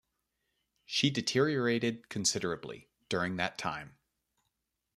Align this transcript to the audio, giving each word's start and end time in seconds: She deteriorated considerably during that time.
She 0.87 1.11
deteriorated 1.11 2.09
considerably 2.09 2.89
during 3.07 3.35
that 3.35 3.59
time. 3.59 3.97